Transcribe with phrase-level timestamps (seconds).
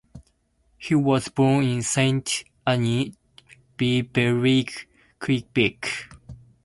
[0.79, 4.63] He was born in Sainte-Anne-de-Bellevue,
[5.19, 6.09] Quebec.